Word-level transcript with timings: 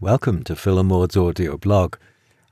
Welcome 0.00 0.42
to 0.44 0.56
Phil 0.56 0.80
and 0.80 0.88
Maud's 0.88 1.16
audio 1.16 1.56
blog. 1.56 1.94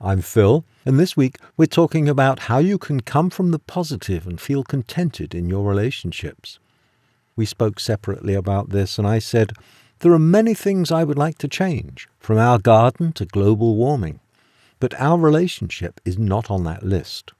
I'm 0.00 0.22
Phil, 0.22 0.64
and 0.86 0.98
this 0.98 1.16
week 1.16 1.38
we're 1.56 1.66
talking 1.66 2.08
about 2.08 2.38
how 2.38 2.58
you 2.58 2.78
can 2.78 3.00
come 3.00 3.30
from 3.30 3.50
the 3.50 3.58
positive 3.58 4.28
and 4.28 4.40
feel 4.40 4.62
contented 4.62 5.34
in 5.34 5.48
your 5.48 5.68
relationships. 5.68 6.60
We 7.34 7.44
spoke 7.44 7.80
separately 7.80 8.34
about 8.34 8.70
this, 8.70 8.96
and 8.96 9.08
I 9.08 9.18
said, 9.18 9.54
There 9.98 10.12
are 10.12 10.20
many 10.20 10.54
things 10.54 10.92
I 10.92 11.02
would 11.02 11.18
like 11.18 11.36
to 11.38 11.48
change, 11.48 12.08
from 12.20 12.38
our 12.38 12.60
garden 12.60 13.12
to 13.14 13.26
global 13.26 13.74
warming, 13.74 14.20
but 14.78 14.94
our 15.00 15.18
relationship 15.18 16.00
is 16.04 16.16
not 16.16 16.48
on 16.48 16.62
that 16.62 16.84
list. 16.84 17.32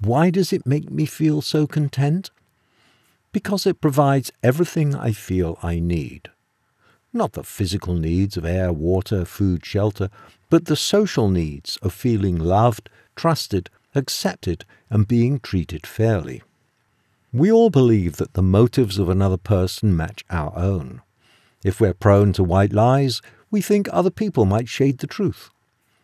Why 0.00 0.30
does 0.30 0.52
it 0.52 0.66
make 0.66 0.90
me 0.90 1.06
feel 1.06 1.42
so 1.42 1.68
content? 1.68 2.32
Because 3.30 3.68
it 3.68 3.80
provides 3.80 4.32
everything 4.42 4.96
I 4.96 5.12
feel 5.12 5.58
I 5.62 5.78
need 5.78 6.28
not 7.12 7.32
the 7.32 7.42
physical 7.42 7.94
needs 7.94 8.36
of 8.36 8.44
air, 8.44 8.72
water, 8.72 9.24
food, 9.24 9.64
shelter, 9.64 10.08
but 10.50 10.66
the 10.66 10.76
social 10.76 11.28
needs 11.28 11.76
of 11.78 11.92
feeling 11.92 12.38
loved, 12.38 12.88
trusted, 13.16 13.70
accepted, 13.94 14.64
and 14.90 15.08
being 15.08 15.40
treated 15.40 15.86
fairly. 15.86 16.42
We 17.32 17.50
all 17.50 17.70
believe 17.70 18.16
that 18.16 18.34
the 18.34 18.42
motives 18.42 18.98
of 18.98 19.08
another 19.08 19.38
person 19.38 19.96
match 19.96 20.24
our 20.30 20.52
own. 20.56 21.00
If 21.64 21.80
we're 21.80 21.94
prone 21.94 22.32
to 22.34 22.44
white 22.44 22.72
lies, 22.72 23.22
we 23.50 23.60
think 23.60 23.88
other 23.90 24.10
people 24.10 24.44
might 24.44 24.68
shade 24.68 24.98
the 24.98 25.06
truth. 25.06 25.50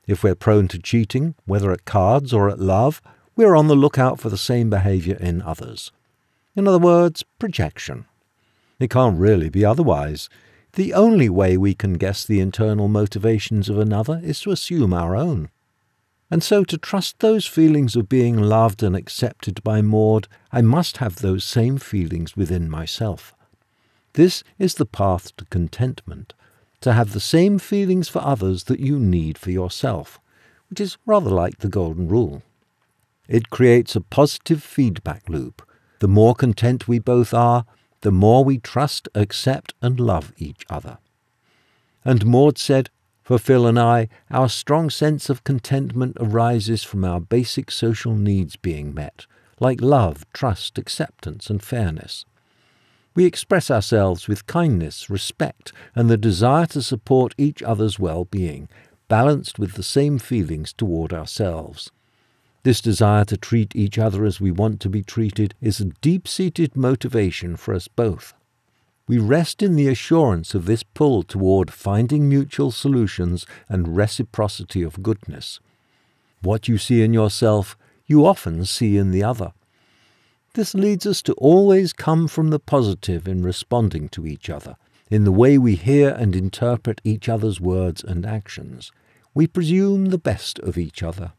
If 0.06 0.22
we're 0.22 0.34
prone 0.34 0.68
to 0.68 0.78
cheating, 0.78 1.34
whether 1.44 1.70
at 1.70 1.84
cards 1.84 2.32
or 2.32 2.48
at 2.48 2.60
love, 2.60 3.02
we're 3.36 3.56
on 3.56 3.68
the 3.68 3.76
lookout 3.76 4.18
for 4.18 4.30
the 4.30 4.38
same 4.38 4.70
behavior 4.70 5.16
in 5.20 5.42
others. 5.42 5.92
In 6.56 6.66
other 6.66 6.78
words, 6.78 7.24
projection. 7.38 8.06
It 8.80 8.90
can't 8.90 9.18
really 9.18 9.48
be 9.48 9.64
otherwise. 9.64 10.28
The 10.72 10.94
only 10.94 11.28
way 11.28 11.56
we 11.56 11.74
can 11.74 11.94
guess 11.94 12.24
the 12.24 12.40
internal 12.40 12.88
motivations 12.88 13.68
of 13.68 13.78
another 13.78 14.20
is 14.22 14.40
to 14.40 14.50
assume 14.50 14.92
our 14.92 15.16
own. 15.16 15.48
And 16.30 16.42
so, 16.42 16.62
to 16.64 16.76
trust 16.76 17.20
those 17.20 17.46
feelings 17.46 17.96
of 17.96 18.08
being 18.08 18.36
loved 18.36 18.82
and 18.82 18.94
accepted 18.94 19.62
by 19.62 19.80
Maud, 19.80 20.28
I 20.52 20.60
must 20.60 20.98
have 20.98 21.16
those 21.16 21.42
same 21.42 21.78
feelings 21.78 22.36
within 22.36 22.68
myself. 22.68 23.34
This 24.12 24.44
is 24.58 24.74
the 24.74 24.86
path 24.86 25.34
to 25.36 25.46
contentment, 25.46 26.34
to 26.82 26.92
have 26.92 27.12
the 27.12 27.20
same 27.20 27.58
feelings 27.58 28.08
for 28.08 28.20
others 28.20 28.64
that 28.64 28.80
you 28.80 28.98
need 28.98 29.38
for 29.38 29.50
yourself, 29.50 30.20
which 30.68 30.80
is 30.80 30.98
rather 31.06 31.30
like 31.30 31.58
the 31.58 31.68
Golden 31.68 32.08
Rule. 32.08 32.42
It 33.26 33.50
creates 33.50 33.96
a 33.96 34.00
positive 34.00 34.62
feedback 34.62 35.28
loop. 35.28 35.62
The 36.00 36.08
more 36.08 36.34
content 36.34 36.88
we 36.88 36.98
both 36.98 37.32
are, 37.32 37.64
the 38.00 38.12
more 38.12 38.44
we 38.44 38.58
trust, 38.58 39.08
accept, 39.14 39.74
and 39.82 39.98
love 39.98 40.32
each 40.38 40.64
other. 40.70 40.98
And 42.04 42.24
Maud 42.26 42.58
said, 42.58 42.90
For 43.22 43.38
Phil 43.38 43.66
and 43.66 43.78
I, 43.78 44.08
our 44.30 44.48
strong 44.48 44.90
sense 44.90 45.28
of 45.28 45.44
contentment 45.44 46.16
arises 46.20 46.84
from 46.84 47.04
our 47.04 47.20
basic 47.20 47.70
social 47.70 48.14
needs 48.14 48.56
being 48.56 48.94
met, 48.94 49.26
like 49.60 49.80
love, 49.80 50.24
trust, 50.32 50.78
acceptance, 50.78 51.50
and 51.50 51.62
fairness. 51.62 52.24
We 53.14 53.24
express 53.24 53.70
ourselves 53.70 54.28
with 54.28 54.46
kindness, 54.46 55.10
respect, 55.10 55.72
and 55.94 56.08
the 56.08 56.16
desire 56.16 56.66
to 56.66 56.82
support 56.82 57.34
each 57.36 57.62
other's 57.62 57.98
well 57.98 58.24
being, 58.24 58.68
balanced 59.08 59.58
with 59.58 59.72
the 59.72 59.82
same 59.82 60.18
feelings 60.18 60.72
toward 60.72 61.12
ourselves. 61.12 61.90
This 62.64 62.80
desire 62.80 63.24
to 63.26 63.36
treat 63.36 63.74
each 63.76 63.98
other 63.98 64.24
as 64.24 64.40
we 64.40 64.50
want 64.50 64.80
to 64.80 64.88
be 64.88 65.02
treated 65.02 65.54
is 65.60 65.80
a 65.80 65.86
deep 66.00 66.26
seated 66.26 66.76
motivation 66.76 67.56
for 67.56 67.72
us 67.74 67.88
both. 67.88 68.34
We 69.06 69.18
rest 69.18 69.62
in 69.62 69.74
the 69.74 69.88
assurance 69.88 70.54
of 70.54 70.66
this 70.66 70.82
pull 70.82 71.22
toward 71.22 71.72
finding 71.72 72.28
mutual 72.28 72.70
solutions 72.70 73.46
and 73.68 73.96
reciprocity 73.96 74.82
of 74.82 75.02
goodness. 75.02 75.60
What 76.42 76.68
you 76.68 76.76
see 76.76 77.02
in 77.02 77.14
yourself, 77.14 77.78
you 78.06 78.26
often 78.26 78.64
see 78.66 78.98
in 78.98 79.10
the 79.10 79.24
other. 79.24 79.52
This 80.54 80.74
leads 80.74 81.06
us 81.06 81.22
to 81.22 81.32
always 81.34 81.92
come 81.92 82.28
from 82.28 82.50
the 82.50 82.58
positive 82.58 83.26
in 83.26 83.42
responding 83.42 84.08
to 84.10 84.26
each 84.26 84.50
other, 84.50 84.76
in 85.10 85.24
the 85.24 85.32
way 85.32 85.56
we 85.56 85.74
hear 85.74 86.10
and 86.10 86.36
interpret 86.36 87.00
each 87.02 87.28
other's 87.28 87.60
words 87.60 88.04
and 88.04 88.26
actions. 88.26 88.92
We 89.32 89.46
presume 89.46 90.06
the 90.06 90.18
best 90.18 90.58
of 90.58 90.76
each 90.76 91.02
other. 91.02 91.32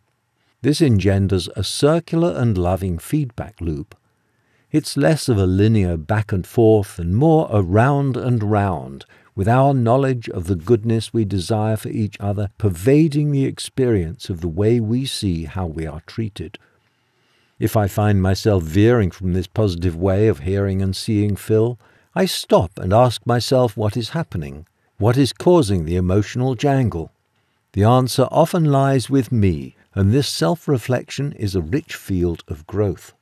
This 0.62 0.82
engenders 0.82 1.48
a 1.56 1.64
circular 1.64 2.34
and 2.36 2.58
loving 2.58 2.98
feedback 2.98 3.62
loop. 3.62 3.96
It's 4.72 4.98
less 4.98 5.30
of 5.30 5.38
a 5.38 5.46
linear 5.46 5.96
back 5.96 6.34
and 6.34 6.46
forth 6.46 7.00
and 7.00 7.16
more 7.16 7.48
a 7.50 7.62
round 7.62 8.18
and 8.18 8.44
round, 8.44 9.06
with 9.36 9.48
our 9.48 9.74
knowledge 9.74 10.28
of 10.30 10.48
the 10.48 10.58
goodness 10.58 11.14
we 11.14 11.24
desire 11.24 11.78
for 11.78 11.88
each 11.88 12.18
other 12.20 12.50
pervading 12.58 13.32
the 13.32 13.46
experience 13.46 14.30
of 14.30 14.42
the 14.42 14.50
way 14.50 14.82
we 14.82 15.06
see 15.06 15.46
how 15.46 15.66
we 15.66 15.88
are 15.88 16.02
treated. 16.02 16.60
If 17.58 17.78
I 17.78 17.88
find 17.88 18.22
myself 18.22 18.64
veering 18.64 19.12
from 19.12 19.32
this 19.32 19.48
positive 19.48 19.96
way 19.96 20.28
of 20.28 20.40
hearing 20.40 20.82
and 20.82 20.94
seeing 20.94 21.38
Phil, 21.38 21.80
I 22.14 22.26
stop 22.26 22.78
and 22.78 22.92
ask 22.92 23.26
myself 23.26 23.78
what 23.78 23.96
is 23.96 24.10
happening, 24.10 24.68
what 24.98 25.16
is 25.16 25.32
causing 25.32 25.86
the 25.86 25.96
emotional 25.96 26.56
jangle. 26.56 27.14
The 27.72 27.86
answer 27.86 28.28
often 28.30 28.66
lies 28.66 29.10
with 29.10 29.32
me, 29.32 29.76
and 29.96 30.12
this 30.12 30.28
self 30.28 30.68
reflection 30.68 31.34
is 31.34 31.56
a 31.56 31.62
rich 31.62 31.96
field 31.96 32.44
of 32.48 32.68
growth. 32.68 33.14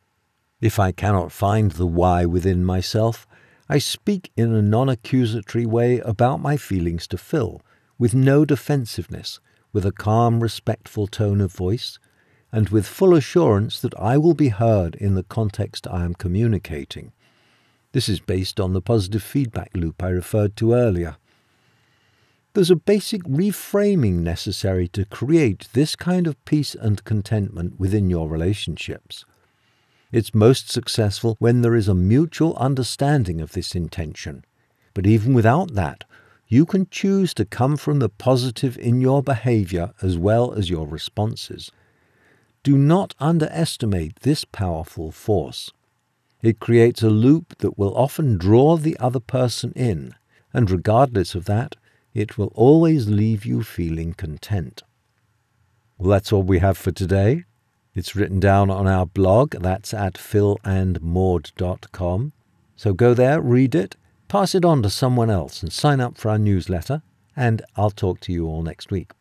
If 0.60 0.80
I 0.80 0.92
cannot 0.92 1.32
find 1.32 1.72
the 1.72 1.86
why 1.86 2.26
within 2.26 2.66
myself, 2.66 3.28
I 3.70 3.78
speak 3.78 4.32
in 4.36 4.54
a 4.54 4.62
non 4.62 4.90
accusatory 4.90 5.66
way 5.66 6.00
about 6.00 6.42
my 6.42 6.58
feelings 6.58 7.08
to 7.08 7.18
Phil, 7.18 7.62
with 7.98 8.16
no 8.16 8.46
defensiveness, 8.46 9.40
with 9.72 9.86
a 9.86 9.92
calm, 9.92 10.42
respectful 10.42 11.08
tone 11.08 11.42
of 11.42 11.52
voice, 11.52 12.00
and 12.52 12.70
with 12.70 12.88
full 12.88 13.14
assurance 13.14 13.80
that 13.82 13.98
I 14.00 14.18
will 14.18 14.34
be 14.34 14.50
heard 14.50 14.96
in 14.96 15.16
the 15.16 15.24
context 15.24 15.88
I 15.88 16.06
am 16.06 16.16
communicating. 16.16 17.12
This 17.92 18.10
is 18.10 18.20
based 18.20 18.60
on 18.60 18.74
the 18.74 18.82
positive 18.82 19.24
feedback 19.24 19.72
loop 19.74 20.02
I 20.02 20.10
referred 20.10 20.56
to 20.58 20.74
earlier. 20.74 21.18
There's 22.58 22.72
a 22.72 22.76
basic 22.76 23.22
reframing 23.26 24.22
necessary 24.22 24.88
to 24.88 25.06
create 25.06 25.68
this 25.74 25.96
kind 25.96 26.26
of 26.26 26.44
peace 26.44 26.74
and 26.74 27.04
contentment 27.04 27.80
within 27.80 28.10
your 28.10 28.28
relationships. 28.28 29.26
It's 30.12 30.34
most 30.34 30.72
successful 30.72 31.36
when 31.38 31.62
there 31.62 31.76
is 31.76 31.88
a 31.88 31.94
mutual 31.94 32.56
understanding 32.56 33.42
of 33.42 33.52
this 33.52 33.76
intention. 33.76 34.44
But 34.96 35.06
even 35.06 35.36
without 35.36 35.76
that, 35.76 36.04
you 36.48 36.66
can 36.66 36.88
choose 36.90 37.32
to 37.36 37.46
come 37.46 37.78
from 37.78 38.00
the 38.00 38.10
positive 38.10 38.76
in 38.80 39.02
your 39.02 39.22
behavior 39.22 39.94
as 40.02 40.18
well 40.18 40.52
as 40.54 40.68
your 40.68 40.88
responses. 40.88 41.72
Do 42.64 42.76
not 42.76 43.14
underestimate 43.20 44.22
this 44.22 44.46
powerful 44.46 45.12
force. 45.12 45.72
It 46.42 46.60
creates 46.60 47.04
a 47.04 47.12
loop 47.12 47.60
that 47.60 47.78
will 47.78 47.96
often 47.96 48.40
draw 48.40 48.78
the 48.78 48.98
other 49.00 49.20
person 49.20 49.74
in, 49.76 50.16
and 50.56 50.72
regardless 50.72 51.36
of 51.36 51.46
that, 51.46 51.76
it 52.18 52.38
will 52.38 52.52
always 52.56 53.08
leave 53.08 53.46
you 53.46 53.62
feeling 53.62 54.12
content. 54.12 54.82
Well, 56.00 56.10
that's 56.10 56.34
all 56.34 56.42
we 56.42 56.58
have 56.60 56.76
for 56.76 56.92
today. 56.92 57.44
It's 57.94 58.16
written 58.16 58.40
down 58.40 58.72
on 58.72 58.88
our 58.88 59.06
blog. 59.06 59.52
That's 59.52 59.94
at 59.94 60.16
philandmaud.com. 60.16 62.34
So 62.76 62.94
go 62.94 63.14
there, 63.14 63.40
read 63.40 63.76
it, 63.76 63.96
pass 64.28 64.56
it 64.56 64.66
on 64.66 64.82
to 64.82 64.90
someone 64.90 65.30
else, 65.30 65.62
and 65.62 65.72
sign 65.72 66.02
up 66.02 66.18
for 66.18 66.32
our 66.32 66.40
newsletter. 66.40 67.04
And 67.36 67.62
I'll 67.76 67.92
talk 67.92 68.20
to 68.22 68.34
you 68.34 68.48
all 68.48 68.64
next 68.64 68.90
week. 68.90 69.12